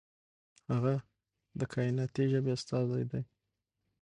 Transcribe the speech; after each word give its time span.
هغه 0.71 0.93
د 1.59 1.61
کائناتي 1.73 2.25
ژبې 2.31 2.51
استازی 2.57 3.03
دی. 3.11 3.21